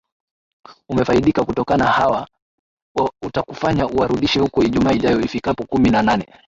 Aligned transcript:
umefaidika 0.89 1.45
kutokana 1.45 1.85
hawa 1.85 2.27
utakufanya 3.25 3.87
uwarundishe 3.87 4.39
huko 4.39 4.63
ijumaa 4.63 4.91
ijao 4.91 5.19
ifikapo 5.21 5.63
kumi 5.63 5.89
na 5.89 6.01
nane 6.01 6.27